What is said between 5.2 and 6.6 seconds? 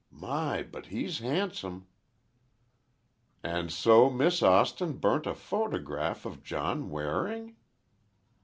a photograph of